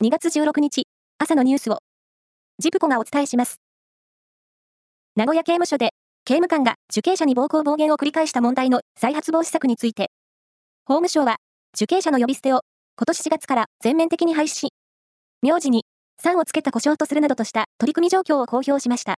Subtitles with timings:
[0.00, 0.84] 2月16日、
[1.18, 1.78] 朝のニュースを、
[2.60, 3.60] ジプコがお伝えします。
[5.16, 5.90] 名古屋刑務所で、
[6.24, 10.12] 刑務官が受刑者に暴行暴言を繰り返した問題の再発防止策について、
[10.86, 11.38] 法務省は、
[11.74, 12.60] 受刑者の呼び捨てを、
[12.96, 14.68] 今年4月から全面的に廃止し、
[15.42, 15.84] 名字に、
[16.22, 19.16] 3をつけた故障とするなどとした取り組み状況を公表しました。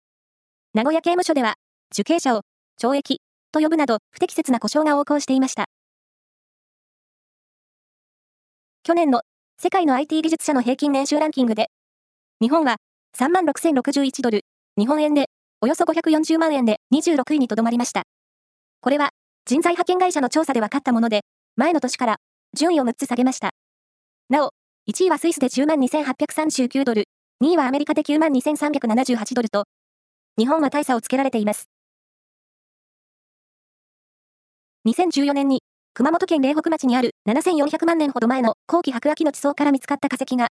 [0.75, 1.55] 名古屋刑務所では、
[1.93, 2.43] 受刑者を、
[2.81, 3.21] 懲役、
[3.51, 5.65] と呼ぶなど不適切な故障が横行していました。
[8.85, 9.23] 去年の
[9.61, 11.67] 世界の IT 技術者の平均年収ランキングで、
[12.41, 12.77] 日本は
[13.19, 14.43] 36,061ドル、
[14.79, 18.05] 日本円でおよそ540万円で26位にとどまりました。
[18.81, 19.11] これは
[19.47, 21.23] 人材派遣会社の調査で分かったもので、
[21.57, 22.17] 前の年から
[22.57, 23.51] 順位を6つ下げました。
[24.29, 24.51] なお、
[24.89, 27.07] 1位はスイスで10万2839ドル、
[27.43, 29.65] 2位はアメリカで9万2378ドルと、
[30.39, 31.69] 日本は大差をつけられています。
[34.87, 35.63] 2014年に
[35.99, 40.47] 熊本県苓北町にある7400万年ほど前の後期白亜紀の地層から見つかった化石が、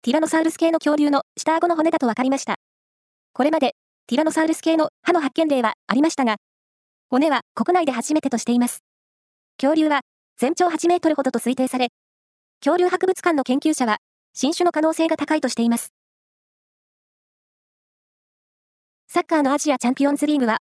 [0.00, 2.54] ティラノサウルス系の恐竜の下顎の骨だと分かりました。
[3.34, 3.74] これまで、
[4.06, 6.36] ティラノサウルス系の歯の発見例はありましたが、
[7.10, 8.78] 骨は国内で初めてとしています。
[9.60, 10.00] 恐竜は
[10.38, 11.88] 全長8メートルほどと推定され、
[12.60, 13.98] 恐竜博物館の研究者は、
[14.32, 15.92] 新種の可能性が高いとしています。
[19.08, 20.60] サッカーのアジアチャンピオンズリーグは、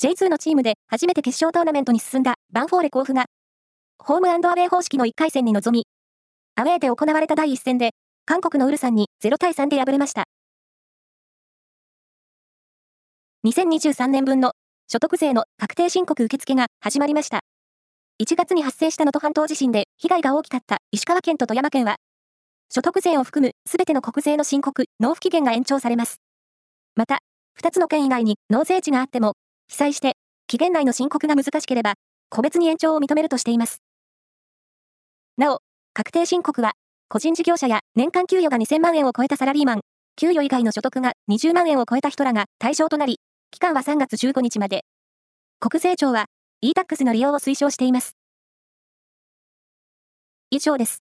[0.00, 3.26] J2 のチームで初めて決勝トーナメントに進んだバンフォーレ甲府が
[3.98, 5.86] ホームアウェイ方式の1回戦に臨み、
[6.54, 7.90] アウェーで行われた第1戦で、
[8.24, 10.24] 韓国のウルサンに0対3で敗れました。
[13.44, 14.52] 2023年分の
[14.86, 17.40] 所得税の確定申告受付が始まりました。
[18.22, 21.96] 1月に発生した能登半島地震で被害が大きかった石川県と富山県は、
[22.68, 26.20] 所得税を含むすべての国税の申告、納付期限が延長されます。
[26.94, 27.18] また、
[27.60, 29.34] 2つの県以外に納税地があっても、
[29.68, 30.14] 被災して
[30.46, 31.94] 期限内の申告が難しければ、
[32.30, 33.82] 個別に延長を認めるとしています。
[35.36, 35.60] なお、
[35.92, 36.72] 確定申告は、
[37.08, 39.80] 個人事業者や年間給与が2000万円を超えたサラリーマン、
[40.16, 43.18] 給与以外の所得が20万円を超えた人らが対象となり、
[43.50, 44.84] 期間は3月15日まで。
[45.60, 46.26] 国税庁は
[46.60, 48.16] e-tax の利用を推奨しています。
[50.50, 51.05] 以上です。